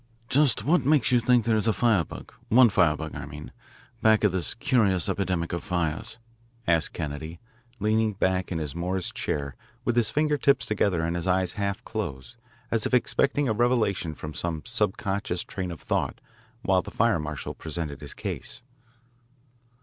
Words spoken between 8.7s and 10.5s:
morris chair with his finger